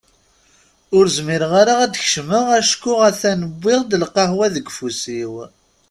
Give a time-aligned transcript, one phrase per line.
[0.97, 5.33] Ur zmireɣ ara ad d-kecmeɣ acku a-t-an wwiɣ-d lqahwa deg ufus-iw.